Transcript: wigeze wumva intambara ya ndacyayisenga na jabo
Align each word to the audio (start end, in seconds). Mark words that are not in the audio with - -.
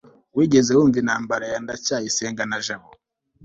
wigeze 0.37 0.69
wumva 0.77 0.97
intambara 1.03 1.45
ya 1.51 1.57
ndacyayisenga 1.63 2.43
na 2.49 2.57
jabo 2.65 2.89